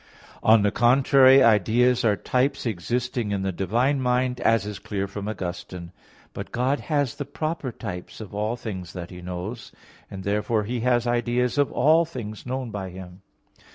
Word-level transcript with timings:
On 0.41 0.63
the 0.63 0.71
contrary, 0.71 1.43
Ideas 1.43 2.03
are 2.03 2.15
types 2.15 2.65
existing 2.65 3.29
in 3.31 3.43
the 3.43 3.51
divine 3.51 4.01
mind, 4.01 4.39
as 4.39 4.65
is 4.65 4.79
clear 4.79 5.05
from 5.05 5.27
Augustine 5.27 5.91
(Octog. 5.91 5.91
Tri. 5.91 5.93
Quaest. 5.93 5.93
qu. 5.93 6.05
xlvi). 6.09 6.33
But 6.33 6.51
God 6.51 6.79
has 6.79 7.15
the 7.17 7.25
proper 7.25 7.71
types 7.71 8.19
of 8.19 8.33
all 8.33 8.55
things 8.55 8.93
that 8.93 9.11
He 9.11 9.21
knows; 9.21 9.71
and 10.09 10.23
therefore 10.23 10.63
He 10.63 10.79
has 10.79 11.05
ideas 11.05 11.59
of 11.59 11.71
all 11.71 12.03
things 12.05 12.47
known 12.47 12.71
by 12.71 12.89
Him. 12.89 13.21